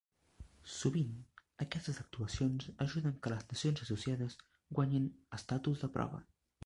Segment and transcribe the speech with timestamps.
[0.75, 1.11] Sovint
[1.65, 4.41] aquestes actuacions ajuden que les Nacions associades
[4.79, 5.07] guanyin
[5.41, 6.23] Estatus de prova.